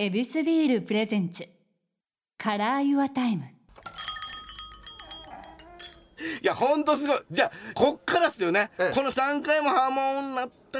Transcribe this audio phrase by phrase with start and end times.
[0.00, 3.42] エビスビール presents。Color Your Time。
[6.40, 7.18] いやほんとすごい。
[7.28, 8.94] じゃあこっからっすよね、ええ。
[8.94, 10.78] この3回もハーモンになった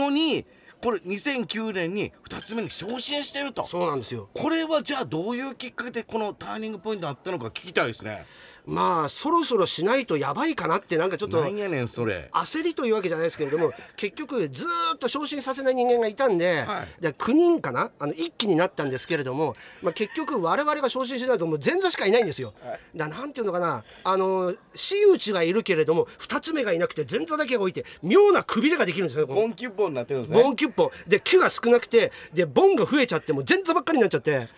[0.00, 0.46] のに
[0.80, 3.66] これ2009年に二ツ目に昇進してると。
[3.66, 4.28] そうなんですよ。
[4.32, 8.24] これはじゃあどういうきっかけでこのターニングポイントあったのか聞きたいですね
[8.66, 12.30] まあそろそろしないとやばいかなってなんかちょっとなんやねんそれ。
[12.32, 17.02] 焦りというわけじゃないですけれども結局ずーっと昇進させない人間がいたんで,、はい。
[17.02, 17.90] で9人かな？
[17.98, 22.54] あの一気になったんですけれども、まあ、結局我々が昇進しないともう前座しかいないんですよ。
[22.94, 23.84] だなんていうのかな？
[24.04, 29.34] あの真打ちがいるけれども2つ目がいなくて前座だけが置いて妙なくびれができるんですよね。
[29.34, 30.42] ボンキュッボンになってるんですね。
[30.42, 30.92] ボンキュッポ。
[31.06, 34.48] で「キュ」が少なくてでボンが増えちゃってもう前座ばっかりになっちゃって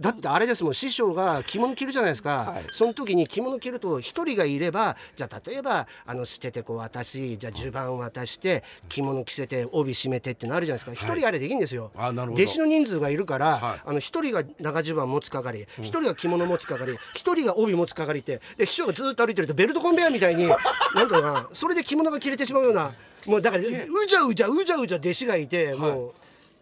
[0.00, 2.64] だってあれですもん師匠が着物着るじゃないですか、はい。
[2.72, 11.06] その時に着物着ると一人がいればじゃあ例えばあの捨ててこう渡しじゃあ襦袢渡して着物着せて帯締めてってのあるじゃないですか。
[11.06, 11.92] 一、人あれできるんですよ。
[11.94, 13.80] 弟子の人数がいるから、はい。
[13.86, 20.48] あの一人が長襦袢持つ係一人が着物持つ係一人が帯持つ係ってで師匠がずっと歩いてるとベルトコンベヤーみたいに
[20.94, 22.92] なんかなそれで着物が着れてしまうような
[23.26, 23.66] もうだからう
[24.06, 26.12] じゃうじゃうじゃうじゃ弟子がいてもう、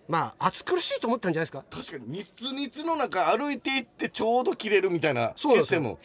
[0.09, 1.65] まあ暑苦しいと思ったんじゃないですか？
[1.71, 5.97] 確かにニツニツの中歩いていってちょうど切れるみたいなシステム。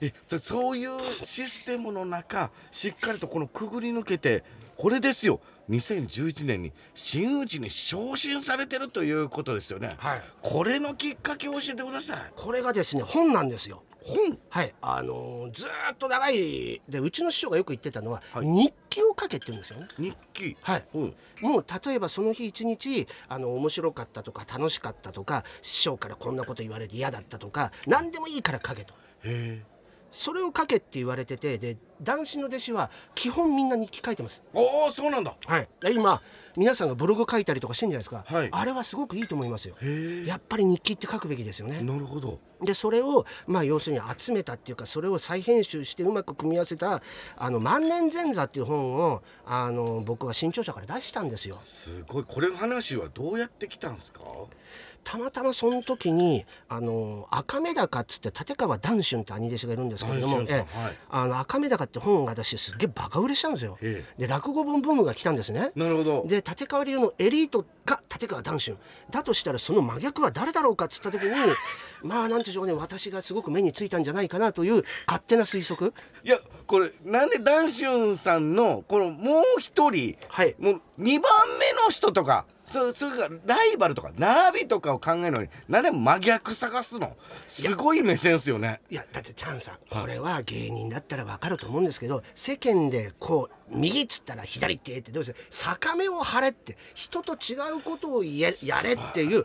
[0.00, 4.42] えそそういうシステムの中しっかりとこのくぐり抜けて
[4.76, 5.40] これですよ。
[5.70, 10.22] 2011年に真打ちに昇進されてるということですよね、はい。
[10.42, 12.18] これのきっかけを教えてください。
[12.34, 14.38] これがですね本なんですよ本。
[14.48, 14.74] はい。
[14.80, 16.80] あのーずーっと長い。
[16.88, 18.46] でうちの師匠がよく言ってたのは、はい。
[18.46, 19.88] 日記を書けって言うんですよね。
[19.98, 20.56] 日記。
[20.60, 20.84] はい。
[20.94, 21.14] うん。
[21.40, 28.94] もう例えばその日一日あの面白かったとか楽しかったとか師匠からこんなこと言われて嫌だったとか何でもいいから書けと。
[29.24, 29.71] へえ
[30.12, 34.42] それを書けって言われててで男子の弟子は基本みんな日記書いてます。
[34.52, 35.34] おおそうなんだ。
[35.46, 35.68] はい。
[35.80, 36.20] で今
[36.54, 38.48] 皆さんがブログ書いたりとかしてんじゃないですか、はい。
[38.52, 39.74] あれはすごくいいと思いますよ。
[39.80, 41.80] へえやっぱり日記って書くべきですよね。
[41.80, 42.40] なるほど。
[42.60, 47.02] でそれをまあ要するに集めたっていうかそれを再編集してうまく組み合わせた
[47.36, 51.56] 「あの万年前座」っていう本をあの僕は新潮社から出したんですよ。
[51.60, 52.24] すごい。
[52.28, 54.20] これの話はどうやってきたんですか？
[55.04, 60.66] たまたまその時にあの赤目高っつって立川談春って兄弟子がいるんですけれどもはい。
[61.10, 63.78] あの赤目高って本が私すっげえバカ売れしたんですよ。
[63.82, 65.72] えで落語本ブームが来たんですね。
[65.74, 66.24] なるほど。
[66.26, 68.76] で立川流のエリートが立川談春。
[69.10, 71.30] だとしたらその真逆は誰だろうかっつった時に
[72.02, 75.92] まあなんでしょうね私がすごく目についたんじゃないかなという勝手な推測。
[76.24, 80.54] いやこれなんでダンシュンさんのこのもう一人はい。
[80.58, 87.16] もう2番目の人とかそそれライバルとか並びとかを考えるのになんで真逆探すの？
[87.46, 88.80] すごい目線ですよね。
[88.90, 99.44] いやだってチャンさんこれは芸人だったらわかると思うんですけど世間でこう右っつったら左ってってどうして逆目を張れって人と違うことをややれっていう。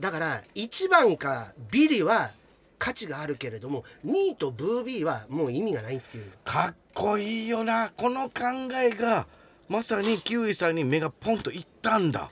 [0.00, 2.30] だから1番かビリは
[2.78, 6.32] 価値があるけれども2位とブービーはもう意味がないっていう。
[6.44, 7.92] かっこいいよな。
[7.94, 9.26] この考えが
[9.68, 12.30] まさにキウイさんに目がポンといったんだ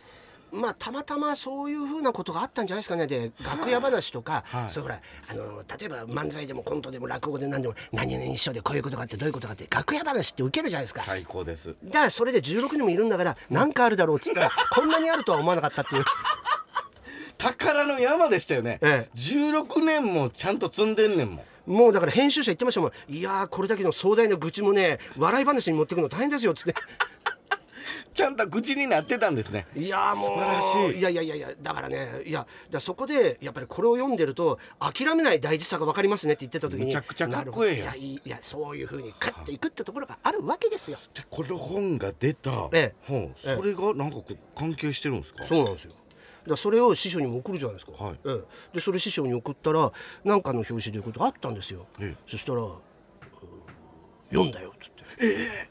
[0.52, 3.06] まあたまたまそういうふうなことがあったんじゃないですかね。
[3.06, 4.70] で楽屋話とか、はい。
[4.70, 11.02] そうほらあの例えば漫才でもコントでも落語で何でも何々一緒でこういうことがあってどういうことがあって楽屋話って受けるじゃないですか。
[11.02, 11.74] 最高です。
[11.84, 16.04] だからそれで16人もいるんだから何かあるだろうっつったら こんなにあるとは思わなかったっていう。
[17.38, 19.18] 宝の山でしたよね、ええ。
[19.18, 21.44] 16年もちゃんと積んでんねんもん。
[21.66, 22.92] もうだから編集者言ってましたもん。
[23.08, 26.74] いやーこれだけの壮大な愚痴もね笑い話に持ってくの大変ですよっつって
[28.12, 29.66] ちゃんと口になってたんですね。
[29.74, 30.98] いやーもう素晴らしい。
[30.98, 32.46] いやいやいやいやだからねいや
[32.78, 37.86] そこでやっぱりこれを読んでると諦めない大事さが分かりますねって言ってた時にむちゃくちゃかっこええやん。
[37.86, 38.06] なるほど。
[38.06, 40.98] いやいいいやそういうふうに勝っていくってところがあるわけですよ。
[41.14, 42.94] でこの本が出た、ええ。
[43.06, 45.92] 本それがなんかこう関係してるんですか、そうなんですよ。
[46.46, 48.14] だそれを師匠にも送るじゃないですか、はい。
[48.24, 48.40] ええ、
[48.74, 49.92] でそれ師匠に送ったら
[50.24, 52.22] 何かの表紙でいうことがあったんですよ、ええ。
[52.26, 52.72] そしたらうん
[54.30, 55.69] 「読んだよ」っつって、で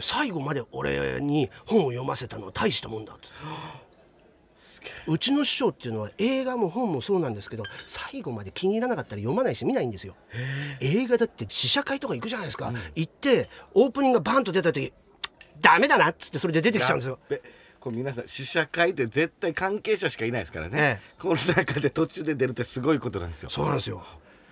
[0.00, 3.16] 最後まで俺に本を読ませたのは大したもんだ
[5.06, 10.14] うちの師匠っていうのは映画も本もそうなんですけど最後まで気に入らなかったら読まないし見ないんですよ。
[10.80, 14.92] 映画だって試写会とか行くじゃないですか、行ってオープニングがバンと出た時
[15.60, 17.18] ダメだなっつってそれで出てきちゃうんですよ。
[17.80, 21.14] これ皆さん試写会って絶対関係者しかいないですからね、ええ。
[21.18, 23.48] この中で途中で出るってすごいことなんですよ。
[23.48, 24.04] そうなんですよ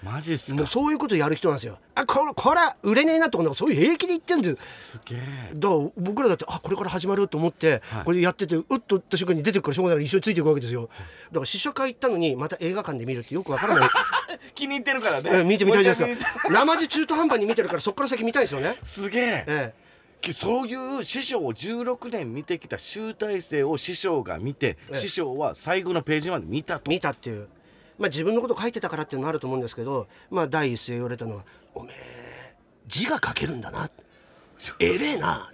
[0.02, 0.56] マジっすか？
[0.58, 1.78] もうそういうことやる人なんですよ。
[1.94, 5.18] あこれこれは売れねえなとかそういう平気で言ってるんですすげえ。
[5.54, 8.04] だから僕らだってあこれから始まると思って、はい。
[8.04, 10.88] これやっててうっと打った瞬間に出てくるからしょうがない一緒についていくわけですよ。
[11.30, 13.88] だから試写会行ったのにまた映画館で見るってよくわからない。
[14.54, 15.30] 気に入ってるからね。
[15.32, 16.48] ええ見てみたいじゃないですか。
[16.50, 18.60] 生地中途半端に見てるからそこから先見たいですよ。
[18.60, 19.22] ねたすげえ。
[19.46, 19.88] ええ。
[20.20, 24.96] きそういう師匠を16年見てきた集大成を師匠が見て、ええ。
[24.96, 26.90] 師匠は最後のページまで見たと。
[26.90, 27.48] 見たっていう、
[27.98, 32.54] まあ、自分のこと書いてたからっていうのもあると思うんですけど、まあ、第一声言われたのは「おめえ
[32.86, 33.90] 字が書けるんだな。
[34.78, 35.50] えれえな」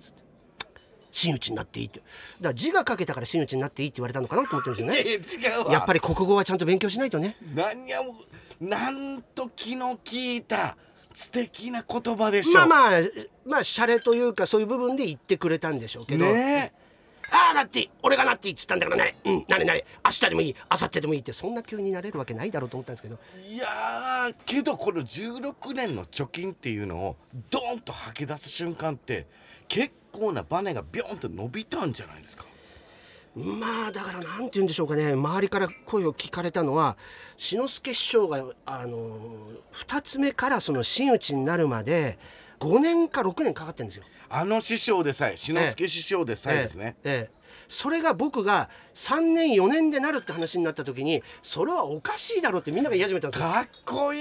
[1.10, 2.00] 真打ちになっていいって。
[2.00, 2.08] だか
[2.40, 5.72] ら字が書けたから真打ちになっていいって言われたのかなと思ってるんですよね。
[5.72, 7.36] やっぱり国語はちゃんと勉強しないとね。
[7.54, 8.16] 何やも
[8.60, 10.76] うなんと気の利いた
[11.12, 13.00] 素敵な言葉でしょまあまあ
[13.46, 16.72] まあシャレというかそういう部分で言ってくれたんでしょうけど、ね
[17.30, 19.14] ああなって俺がなっていいったんだからなれ。
[19.24, 19.84] うんなれなれ。
[20.04, 20.54] 明日でもいい。
[20.54, 23.18] 明後日でもいいってそんな急になれるわけないだろうと思ったんですけど。
[23.48, 27.16] いやーけどこの16年の貯金っていうのを
[27.50, 29.26] ドーンと吐き出す瞬間って
[29.68, 32.44] 結構なバネがビョンと伸びたんじゃないですか？
[33.34, 35.12] まあだからなんて言うんでしょうかね。
[35.12, 36.96] 周りから声を聞かれたのは
[37.36, 39.18] 志の輔師匠があの
[39.72, 42.16] 2つ目からその真打ちになるまで
[42.60, 44.04] 5年か6年かかってるんですよ。
[44.28, 47.44] あの師匠でさえ志の輔師匠でさえですね、ええええ。
[47.68, 53.48] それが僕が3年4年でなるって話になった時にそれはおかしいだろうってみんなが言い始めたんですよ。
[53.48, 54.20] かっこいい。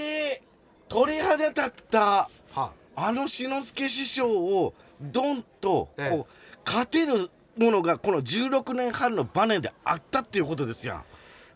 [0.88, 2.30] 鳥肌立った。
[2.54, 3.12] はあ。
[3.12, 6.10] の志の輔師匠をドンとええ。
[6.10, 6.34] こう
[6.66, 11.04] 勝てるものがこの16年半のバネであったっていうことですやん。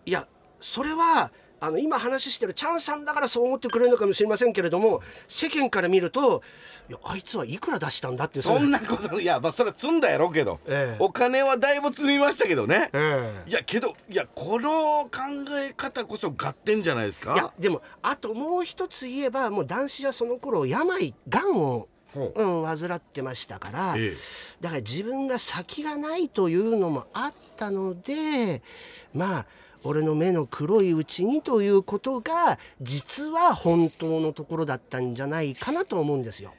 [0.06, 0.28] いや
[0.60, 6.44] それはあの今話してるチャンさんだからそう思ってくれるのかもしれませんけれども世間から見ると
[6.88, 11.04] いやあいつはいくら出したんだってそんなこといやまあそれは積んだやろうけど、ええ。
[11.04, 13.50] お金はだいぶ積みましたけどね、ええ。
[13.50, 15.10] いやけどいやこの考
[15.60, 17.34] え方こそ合点じゃないですか？
[17.34, 24.18] いやでもあともう一つ言えばもう男子はその頃病がんを、ほうん、患ってましたから、ええ。
[24.62, 28.62] だから自分が先がないというのもあったので
[29.14, 29.46] まあ
[29.84, 36.54] 俺の目の黒いうちにということが実は本当のところだったんじゃないかなと思うんですよ。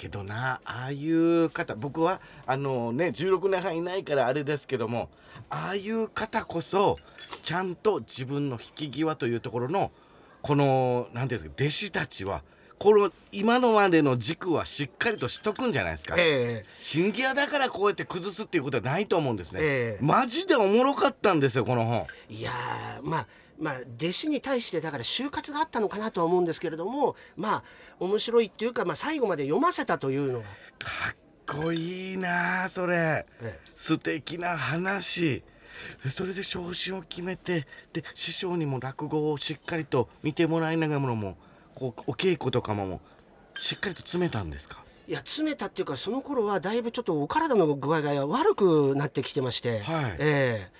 [0.00, 5.10] けどなああいう方僕はあのね16年半いないからあれですけども
[5.50, 6.98] ああいう方こそ
[7.42, 9.90] ちゃんと自分の引き際というところの
[10.40, 12.42] この何ていうんですか弟子たちは
[12.80, 16.14] この今のまでの軸はしっかりとしとくんじゃないですか。
[16.18, 20.04] え新ギアだからこうやって崩すっていうことはないと思うんですね、ええ。
[20.04, 22.06] マジでおもろかったんですよこの本。
[22.30, 23.26] えいやーまあ
[23.60, 27.62] まあ弟子に対してだから就活があったのかなとは思うんですけれどもまあ
[27.98, 30.50] 面白いっていうか、まあ、最後まで読ませたというのが、か
[31.12, 31.16] っ
[31.62, 33.26] こいいなあそれ。
[33.42, 33.58] え。
[33.74, 35.42] 素敵な話。
[36.02, 41.36] でそれで昇進を決めてで師匠にも落語をしっかりと見てもらいながらも
[41.74, 43.00] こうお稽古とかもも
[43.54, 44.82] しっかりと詰めたんですか？
[45.08, 50.16] いや詰めたっていうかその頃はだいぶちょっとお体の具合が悪くなってきてまして、はい。
[50.18, 50.70] ええ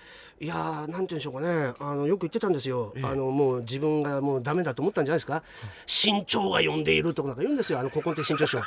[0.43, 1.75] いやーなんて言うんでしょうかね。
[1.79, 3.05] あのよく言ってたんですよ、ええ。
[3.05, 5.43] あのもう自分がもうダメだと思ったんじゃないですか、
[5.87, 7.79] 身長が呼んでいるとかなんか言うんですよ。
[7.79, 8.63] あの古今亭新潮師匠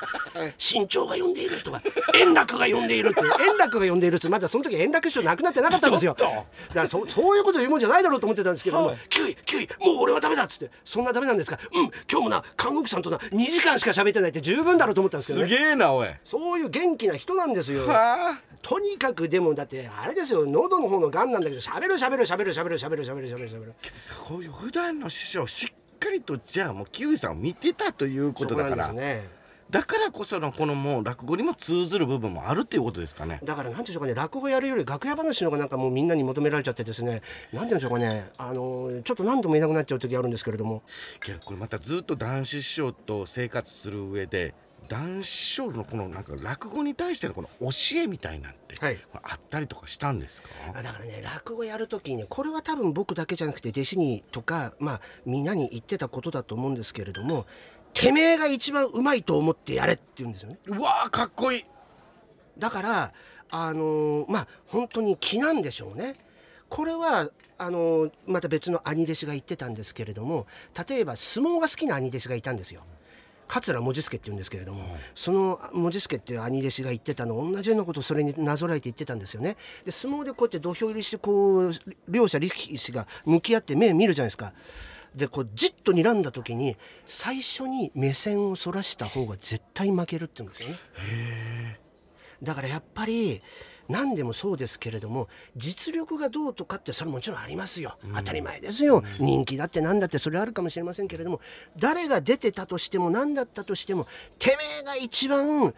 [0.80, 1.82] 身長が呼んでいるとか。
[2.14, 3.22] 円楽が呼んでいるって。
[3.44, 4.30] 円楽が呼んでいるって。
[4.30, 6.16] まだその時円楽師匠亡くなってなかったんですよ。
[6.16, 6.44] だか
[6.76, 11.58] らそそういうこと言うもんじゃないだろうと思ってたんですけども「キュイキュイもう俺はダメだ」っつって「そんなダメなんですか。
[11.74, 16.08] うん今日もな看護婦さんとな2時間しか喋ってないって十分だろうと思ったんですけどすねげえなおい。
[16.24, 17.88] そういう元気な人なんですよ。
[17.88, 18.54] はあ。
[18.64, 20.46] とにかくでもだってあれですよ。
[20.46, 23.74] 喉の方のがんなんだけど喋る喋る喋る喋る喋る喋る喋る喋る。
[23.94, 28.94] そういう普段の師匠しっかりとじゃあもうキウイさんを見てたということだから、
[29.70, 33.40] だからこそのこのもう落語にも通ずる部分もあるっていうことですかね。
[33.46, 37.22] だからなんていうんでしょうかね落語やるより楽屋話の方がなんかもうみんなに求められちゃってですね
[37.54, 40.84] なんていうんでしょうかねあのちょっと何度も言えなくなっちゃう時あるんですけれども。
[41.26, 44.54] いやこれまたずっと男子師匠と生活する上で
[44.90, 48.98] 男子師匠のこのなんか落語に対してのこの教えみたいなんて、はい。
[49.24, 50.50] あったりとかしたんですか？
[50.76, 57.46] あだからね落語やる時にねこれは多分僕だけじゃなくて弟子にとかまあみんなに言ってたことだと思うんですけれども
[57.94, 60.58] てめえが一番うまいと思ってやれって言うんですよね。
[60.68, 61.66] うわーかっこいい。
[62.58, 63.14] だから
[63.50, 66.16] あのーまあ本当に気なんでしょうね。
[66.70, 70.48] これはあのーまた別の兄弟子が言ってたんですけれども
[70.88, 72.82] 例えば相撲が好きな兄弟子がいたんですよ
[73.48, 74.84] 桂文字助って言うんですけれども、
[75.16, 79.58] その文字助っていう兄弟子が言ってたの同じようなことをそれになぞらえて言ってたんですよね。
[79.86, 81.74] で相撲でこうやって土俵入りしてこう
[82.08, 84.54] 両者力士が向き合って目見るじゃないですか。
[85.16, 91.80] でこうじっと睨んだ時に最初に目線をそらした方が絶対負けるって言うんですよね。
[92.42, 93.42] だからやっぱり
[93.90, 101.40] 何でもそうですけれども実力がどうとかってそれもちろんありますよ、当たり前ですよ、人気だって何だってそれあるかもしれませんけれども
[101.78, 104.08] 誰が出てたとしても何だったとしても
[104.40, 105.74] てめえが一番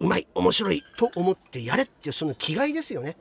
[0.00, 3.16] うまい面白いと思ってやれっていうその気概ですよね。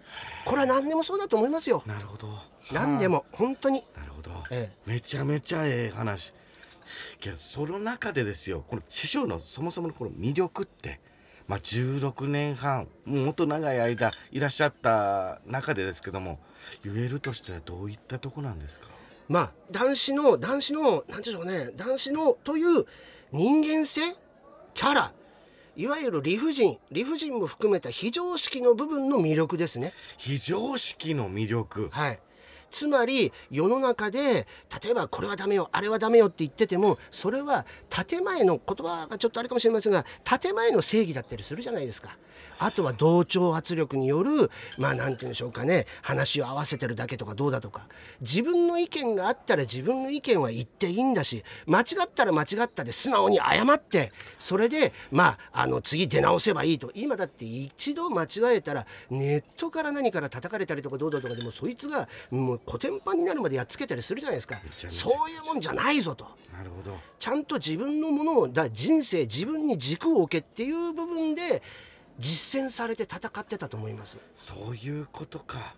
[0.46, 1.81] これは何でもそうだと思いますよ。
[1.88, 2.29] なるほど。
[2.72, 3.84] 何でも本当に。
[3.96, 4.72] なるほど、え。
[4.86, 6.34] めちゃめちゃええ話。
[7.19, 11.00] けどその中でですよこの師匠のそもそものこの魅力って
[11.47, 16.39] まあ、16年半もっと長い間いらっしゃった中でですけども
[16.83, 18.87] 言えるとしたらどういったとこなんですか？
[19.29, 22.85] まあ男子の男子の何でしょうね男子のという
[23.31, 24.01] 人間性
[24.73, 25.13] キャラ
[25.75, 29.93] いわゆる理不尽理不尽も含めた非常識の部分の魅力ですね。
[30.17, 31.89] 非常識の魅力。
[31.91, 32.19] はい
[32.71, 34.47] つまり世の中で
[34.83, 42.17] 例えばこれはダメよあれはダメよって言っててもそれは建前の言葉がちょっとあれかもしれませんが建前の正義だったりするじゃないですか。
[42.59, 47.88] あとは同調圧力によるまあ何て言うんでしょうかね話を合わせてるだけとかどうだとか。
[48.21, 56.91] 自分の意見があったら自分の意見は言っていいんだし間違ったら間違ったで素直に謝ってそれでまああの次出直せばいいと。
[56.95, 64.59] 今だって一度間違えたらネットから何から叩かれたりとかどうだとかでもそいつがもうコテンパンになるまでやっつけたりするじゃないですか。
[64.89, 66.25] そういうもんじゃないぞと。
[66.51, 66.97] なるほど。
[67.19, 71.61] ちゃんと自分のものをだ人生自分に軸を置けっていう部分で
[72.19, 74.17] 実践されて戦ってたと思います。
[74.33, 75.75] そういうことか。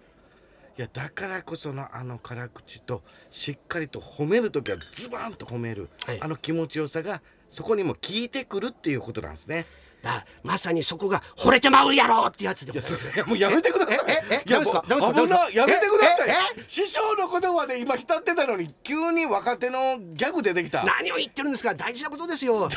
[0.78, 6.22] いやだからこそのあの辛口としっかりと褒める時はズバンと褒める、はい。
[6.22, 9.66] あの気持ちよさがそこにも効いてくるっていうことなんですね
[10.02, 13.16] だまさにそこが惚れてまうやろってやつでございます。
[13.16, 13.98] いやもうやめてください。
[14.08, 14.84] ええやダメですか？
[14.88, 15.12] もうダメですか？
[15.12, 16.30] 危なダメですかやめてください。
[16.30, 20.84] え師匠の言葉で今浸ってたのに急に若手のギャグ出てきた。
[20.84, 21.74] 何を言ってるんですか？
[21.76, 22.56] 大事なことですよ。
[22.56, 22.70] うん、うん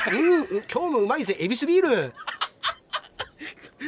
[0.72, 2.12] 今日もうまいぜエビスビール。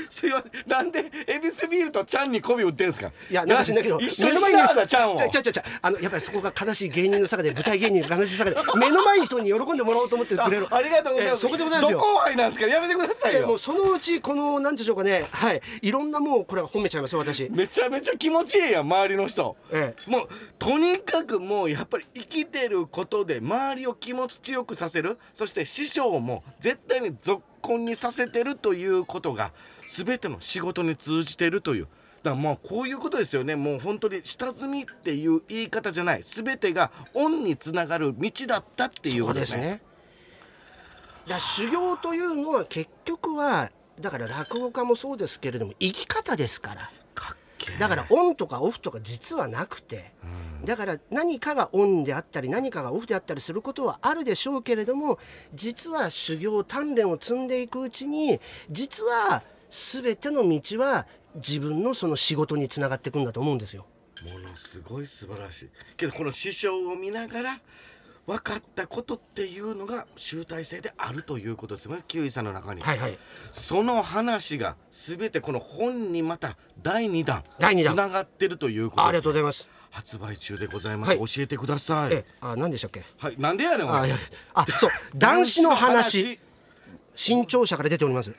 [0.09, 0.53] すいません。
[0.67, 3.11] なんでエビスビールとちゃんに媚び売ってんすか？
[3.31, 5.29] いやなんか知んないけど一緒にしながらちゃんを。
[5.29, 10.67] ちゃちゃちゃあのやっぱりそこが悲しい芸人の性で舞台芸人の悲しい性で目の前の人に喜んでもらおうと思ってくれる。
[10.71, 11.47] あありがとうございます。
[11.47, 11.99] えそこでございますよ。
[11.99, 12.67] ど後輩なんですか？
[12.67, 13.41] やめてくださいよ。
[13.41, 15.27] えもうそのうちこのなんでしょうかね。
[15.31, 15.61] はい。
[15.83, 17.49] いろんなもうこれは褒めちゃいますよ私。
[17.51, 25.19] めちゃめちゃ気持ちいいやん周りの人、えもうとにかくもうやっぱり生きてることで周りを気持ちよくさせる。
[25.33, 29.53] そして師匠も絶対にゾッコンにさせてるということが
[29.89, 31.89] 全ての仕事に通じてるという。
[32.23, 33.57] だからまあこういうことですよね。
[33.57, 36.23] もう本当に下積みっていう言い方じゃない。
[36.23, 39.83] 全てが恩につながる道だったっていうそことですすね。
[41.27, 46.91] だ修行というのは結局はだから落語家もそうですけれども生き方ですから。
[47.79, 50.13] だからオンとかオフとか実はなくて
[50.65, 55.19] だから何かがオンであったり何かがオフであったりすることはあるでしょうけれども
[55.55, 58.41] 実は修行鍛錬を積んでいくうちに
[58.71, 61.07] 実は全ての道は
[61.37, 63.87] 自分のその仕事につながっていくんだと思うんですよ。
[64.25, 65.69] ものすごい素晴らしい。
[65.97, 67.61] けどこの師匠を見ながら
[68.27, 72.03] 分かったことっていうのが集大成であるということですよね。
[72.07, 73.19] キウイさんの中に、はいはい。
[73.53, 77.95] その話が全てこの本にまた第2弾第二弾。
[77.95, 79.69] つながってるということありがとうございます。
[79.95, 81.19] 発売中でございます、はい。
[81.19, 82.15] 教えてください。
[82.15, 83.05] えあ何でしたっけ？
[83.17, 83.37] はい。
[83.39, 84.01] なんでやねんお前。
[84.03, 84.17] あいや
[84.53, 84.91] あそう。
[85.15, 86.41] 男子の話
[87.15, 88.35] 新潮社から出ております。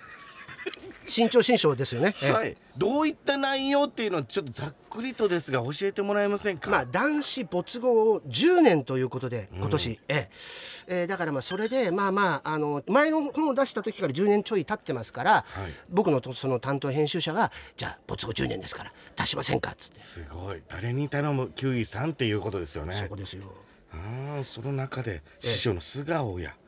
[1.08, 2.16] 新潮新章ですよね。
[2.22, 2.32] ええ。
[2.32, 6.70] はいどういった内容っていうのはちょっとざっくりとですが教えてもらえませんか？
[6.70, 10.30] まあ、男子没後10年ということで今年、ええ。
[10.88, 15.72] えーだからまあそれでまあまああの前の本を出した時から10年ちょい経ってますから、はい。
[15.90, 20.62] 僕のとその担当編集者が「じゃあ没後10年ですから出しませんか」っつって、すごい。
[20.68, 21.50] 誰に頼む？
[21.56, 22.96] キウイさんっていうことですよね。
[22.96, 23.44] そこですよ。
[23.94, 26.65] ああその中で師匠の素顔や、ええ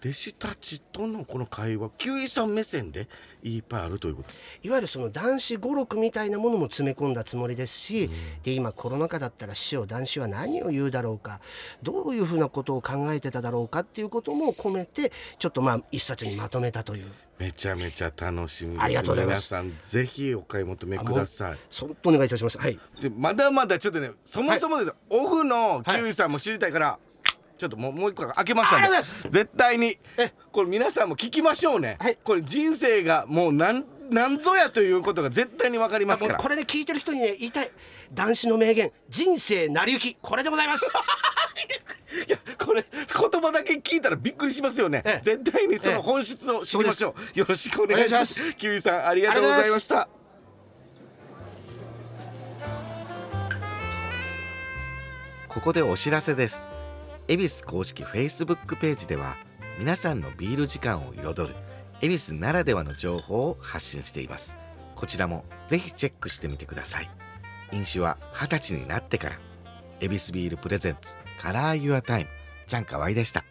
[0.00, 3.08] 弟子たちとのこの会話キウイさん目線で
[3.42, 4.32] いっぱいあるということ。
[4.62, 8.08] いわゆるその男子語録みたいなものも詰め込んだつもりですし、
[8.44, 11.40] で今コロナ禍だったら師匠男子は何を言うだろうか
[11.82, 17.06] どういうふうなことを考えてただろうかっていうことも込めてちょっとまあ一冊にまとめたという。
[17.38, 18.82] めちゃめちゃ楽しみです。
[18.82, 19.52] ありがとうございます。
[19.52, 21.58] 皆さんぜひお買い求めください。
[21.70, 22.58] そっとお願いいたします。
[22.58, 22.78] はい。
[23.00, 26.98] でまだまだちょっとねそもそもです、オフのキウイさんも知りたいから、
[27.58, 28.88] ちょっともうもう一個開けましたんで。
[29.30, 30.32] 絶対にえ。
[30.52, 32.18] これ皆さんも聞きましょうね、はい。
[32.22, 36.38] これ人生がもうなんなんぞやということが絶対に分かりますから。
[36.38, 37.70] これで聞いてる人にね言いたい。
[38.14, 38.92] 男子の名言。
[39.08, 40.16] 人生成り行き。
[40.22, 40.86] これでございます。
[42.26, 45.20] いやこれ言葉だけ聞いたらびっくりしますよね、ええ。
[45.22, 48.56] 絶対にその本質を知りましょう、よろしくお願いしまお願いします。
[48.56, 50.08] キウイさんありがとうございました。
[55.48, 56.68] ここでお知らせです
[57.30, 59.36] ヱビス公式 Facebook ページでは
[59.78, 61.54] 皆さんのビール時間を彩る
[62.00, 64.56] ヱビスならではの情報を発信しています。
[64.94, 67.10] こちらもぜひチェックしてみてください。
[67.70, 69.38] 飲酒は二十歳になってから。
[70.00, 72.30] ヱビスビール presents Color Your Time
[72.66, 73.44] ちゃんかわいでした。